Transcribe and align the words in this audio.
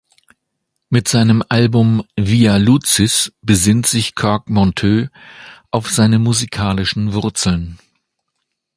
Mit 0.89 1.07
seinem 1.07 1.43
Album 1.47 2.03
„Via 2.15 2.57
Lucis“ 2.57 3.31
besinnt 3.43 3.85
sich 3.85 4.15
Kirk 4.15 4.49
Monteux 4.49 5.09
auf 5.69 5.91
seine 5.91 6.17
musikalischen 6.17 7.13
Wurzeln. 7.13 7.77